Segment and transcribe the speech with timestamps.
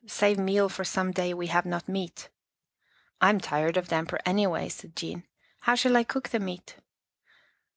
[0.07, 2.29] Save meal for some day we have not meat.,,"
[3.21, 5.27] I am tired of damper anyway," said Jean."
[5.59, 6.77] How shall I cook the meat?